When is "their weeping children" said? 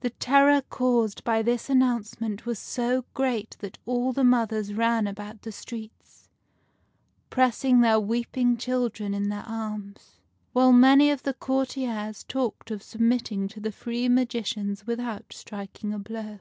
7.80-9.14